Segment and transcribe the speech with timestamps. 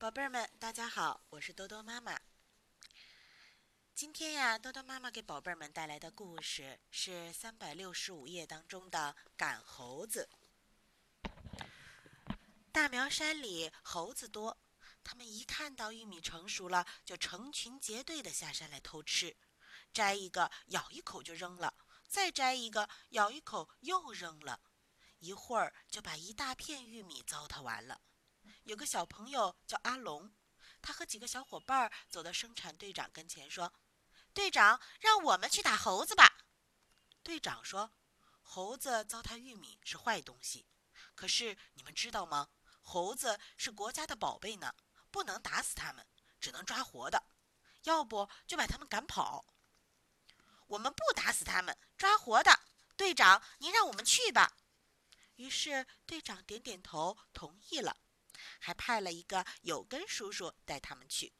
[0.00, 2.20] 宝贝儿们，大家好，我是多多妈妈。
[3.96, 10.28] 今天呀，多多妈妈给宝贝儿们带来的故事是三百六十五页当中的《赶猴子》。
[12.70, 14.56] 大苗山里猴子多，
[15.02, 19.36] 他们一看到玉米成熟了，就成群结队的下山来偷吃，
[19.92, 21.74] 摘一个咬一口就扔了，
[22.06, 24.60] 再摘一个咬一口又扔了，
[25.18, 28.00] 一会儿就把一大片玉米糟蹋完了。
[28.68, 30.30] 有个小朋友叫阿龙，
[30.82, 33.72] 他和几个小伙伴走到生产队长跟前说
[34.34, 36.44] ：“队长，让我们去打猴子吧。”
[37.24, 37.94] 队长说
[38.44, 40.66] ：“猴子糟蹋玉米是坏东西，
[41.14, 42.50] 可是你们知道吗？
[42.82, 44.74] 猴子是国家的宝贝呢，
[45.10, 46.06] 不能打死它们，
[46.38, 47.24] 只能抓活的，
[47.84, 49.46] 要不就把它们赶跑。”
[50.68, 52.60] 我们不打死它们，抓活的。
[52.98, 54.58] 队长，您让我们去吧。
[55.36, 57.96] 于是队长点点头，同意了。
[58.58, 61.32] 还派了一个有根叔叔带他们去。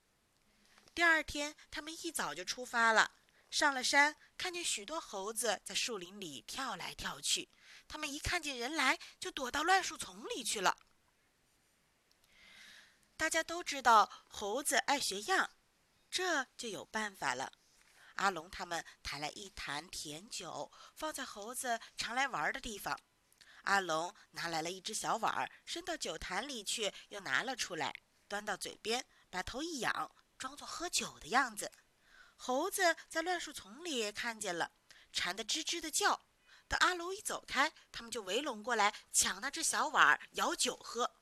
[0.95, 3.13] 第二天，他们一早就出发了，
[3.51, 7.49] 上了山，看见许多猴子在树林里跳来跳去。
[7.87, 10.77] 他们一看见人来，就躲到乱树丛里去了。
[13.16, 15.51] 大家都知道猴子爱学样，
[16.10, 17.52] 这就有办法了。
[18.16, 22.99] 阿龙他们抬来一坛甜酒，放在猴子常来玩的地方。
[23.64, 27.95] 阿龙拿来了一只小碗，伸到酒坛里去，又拿了出来，
[28.26, 31.70] 端到嘴边，把头一仰，装作喝酒的样子。
[32.36, 34.70] 猴子在乱树丛里看见了，
[35.12, 36.20] 馋得吱吱的叫。
[36.68, 41.16] 等阿龙一走开，他们就围拢过来，抢那只小碗，舀酒喝。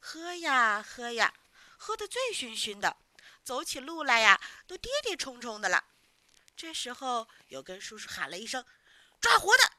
[0.00, 1.32] 喝呀喝呀，
[1.78, 2.96] 喝得醉醺醺的，
[3.42, 5.84] 走起路来呀，都跌跌冲冲的了。
[6.56, 8.64] 这时候，有根叔叔喊了一声
[9.20, 9.72] ：“抓活的！”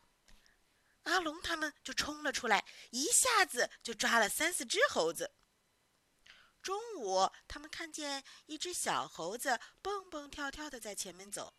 [1.03, 5.35] 阿龙他们就冲了出来，一下子就抓了三四只猴子。
[6.61, 11.55] 中午，他们看见一只小猴子蹦蹦跳跳的在前面走。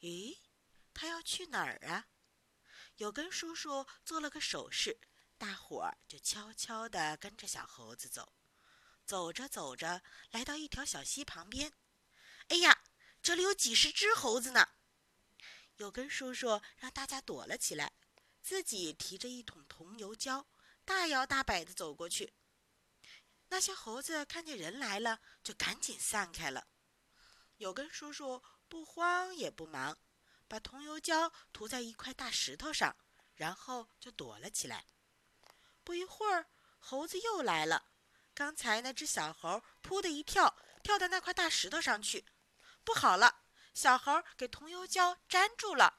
[0.00, 0.38] 咦，
[0.92, 2.08] 他要去哪儿啊？
[2.96, 5.00] 有根叔叔做了个手势，
[5.36, 8.32] 大伙儿就悄悄地跟着小猴子走。
[9.06, 10.02] 走着走着，
[10.32, 11.72] 来到一条小溪旁边。
[12.48, 12.82] 哎呀，
[13.22, 14.68] 这里有几十只猴子呢！
[15.76, 17.92] 有根叔叔让大家躲了起来。
[18.48, 20.46] 自己提着一桶桐油胶，
[20.86, 22.32] 大摇大摆地走过去。
[23.48, 26.66] 那些猴子看见人来了，就赶紧散开了。
[27.58, 29.98] 有根叔叔不慌也不忙，
[30.48, 32.96] 把桐油胶涂在一块大石头上，
[33.34, 34.86] 然后就躲了起来。
[35.84, 36.46] 不一会儿，
[36.78, 37.90] 猴子又来了。
[38.32, 42.24] 刚才那只小猴扑的一跳，跳到那块大石头上去。
[42.82, 43.42] 不好了，
[43.74, 45.97] 小猴给桐油胶粘住了。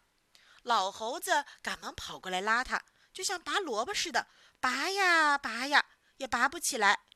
[0.70, 4.28] 老猴子赶忙跑过来拉他，就像拔萝卜似的，
[4.60, 5.84] 拔呀拔呀，
[6.18, 7.08] 也拔不起来。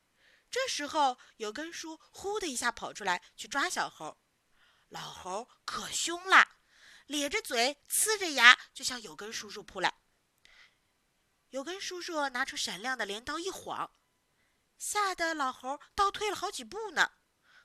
[0.49, 4.19] 这时候，有根叔呼的一下跑出来，去抓小猴。
[4.89, 6.47] 老猴可凶了，
[7.05, 9.99] 咧着嘴，呲着牙，就向有根叔叔扑来。
[11.51, 13.93] 有根叔叔拿出闪亮的镰刀一晃，
[14.79, 17.11] 吓得老猴倒退了好几步呢。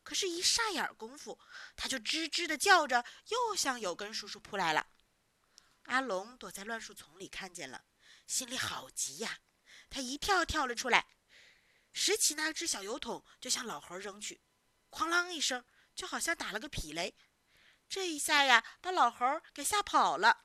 [0.02, 1.40] 可是，一霎眼功夫，
[1.74, 4.88] 他就吱吱的叫着，又向有根叔叔扑来了。
[5.88, 7.86] 阿龙躲在乱树丛里，看见了，
[8.26, 9.40] 心里好急呀！
[9.88, 11.06] 他一跳跳了出来，
[11.92, 14.42] 拾起那只小油桶，就向老猴扔去。
[14.90, 17.16] 哐啷一声，就好像打了个劈雷。
[17.88, 20.44] 这一下呀，把老猴给吓跑了。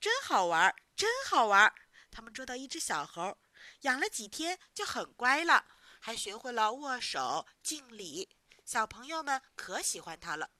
[0.00, 1.74] 真好玩，真好玩！
[2.08, 3.36] 他们捉到一只小猴，
[3.80, 5.66] 养了几天就很乖了，
[6.00, 8.36] 还学会了握手、敬礼。
[8.64, 10.50] 小朋友们可喜欢它了。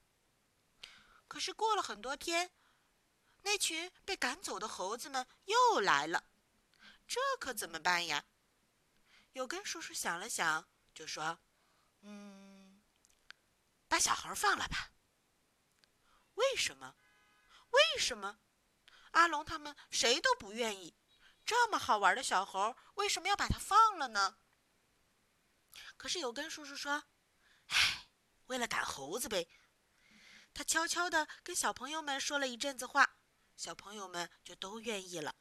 [1.29, 2.51] 可是过了很多天。
[3.49, 6.29] 那群被赶走的猴子们又来了，
[7.07, 8.23] 这可怎么办呀？
[9.31, 11.39] 有根叔叔想了想，就说
[12.01, 12.83] ：“嗯，
[13.87, 14.91] 把小猴放了吧。”
[16.37, 16.95] 为什么？
[17.71, 18.39] 为什么？
[19.13, 20.95] 阿龙他们谁都不愿意。
[21.43, 24.37] 这么好玩的小猴，为什么要把它放了呢？
[25.97, 27.05] 可是有根叔叔说
[27.65, 28.09] ：“唉，
[28.45, 29.49] 为了赶猴子呗。”
[30.53, 33.15] 他悄悄地跟小朋友们说了一阵子话。
[33.59, 35.35] 小朋友们就都愿意了。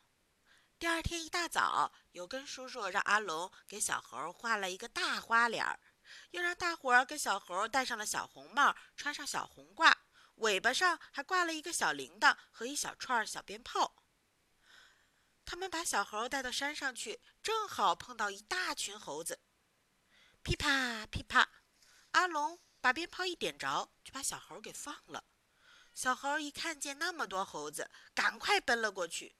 [0.76, 5.78] 第二天一大早，有根叔叔让阿龙给小猴画了一个大花脸儿，
[6.32, 9.94] 又让大伙儿给小猴戴上了小红帽，穿上小红褂，
[10.38, 14.02] 尾巴上还挂了一个小铃铛和一小串小鞭炮。
[15.44, 19.38] 他们把小猴带到山上去，正好碰到一大群猴子，
[20.42, 21.48] 噼啪噼啪，
[22.10, 25.22] 阿龙把鞭炮一点着，就把小猴给放了。
[25.98, 29.34] 小猴一看见那么多猴子，赶快奔了过去。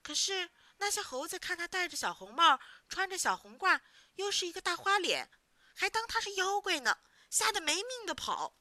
[0.00, 3.80] 可是那些猴子看他戴着小红帽，穿着小红褂，
[4.14, 5.28] 又是一个大花脸，
[5.74, 6.98] 还当他是妖怪呢，
[7.30, 8.60] 吓得没命的跑。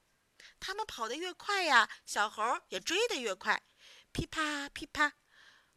[0.59, 3.61] 他们跑得越快呀，小猴也追得越快。
[4.11, 5.13] 噼啪噼啪，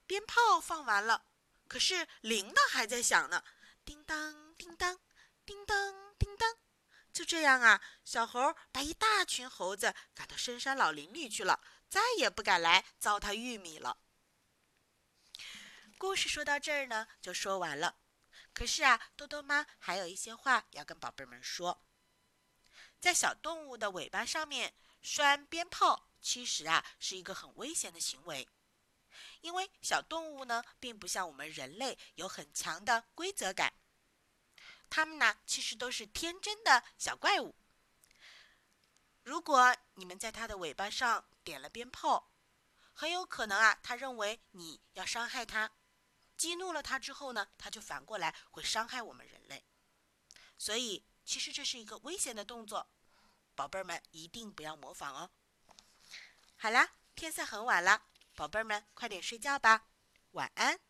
[0.07, 1.27] 鞭炮放完了，
[1.69, 3.45] 可是铃铛还在响呢。
[3.85, 4.99] 叮当叮当，
[7.31, 13.99] 这样啊，小猴把一大群猴子赶到深山老林里去了，再也不敢来糟蹋玉米了。
[15.97, 18.01] 故事说到这儿呢，就说完了。
[18.53, 21.87] 可是啊，多多妈还有一些话要跟宝贝们说。
[22.99, 28.49] 在小动物的尾巴上面拴鞭炮，其实啊是一个很危险的行为，
[29.43, 33.73] 因为小动物呢并不像我们人类有很强的规则感，
[34.91, 37.55] 它们呢其实都是天真的小怪物。
[39.23, 42.31] 如果你们在它的尾巴上点了鞭炮，
[42.93, 45.71] 很有可能啊，它认为你要伤害它，
[46.37, 49.65] 激怒了它之后呢，它就反过来会伤害我们人类，
[50.59, 51.07] 所以。
[51.23, 52.91] 其实这是一个危险的动作，
[53.55, 55.31] 宝贝儿们一定不要模仿哦。
[56.57, 58.03] 好啦，天色很晚了，
[58.35, 59.87] 宝贝儿们快点睡觉吧，
[60.33, 60.81] 晚安。